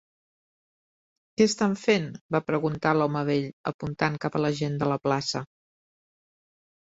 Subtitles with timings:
[1.41, 5.43] "Què estan fent?", va preguntar l'home vell, apuntant cap a la gent de la plaça.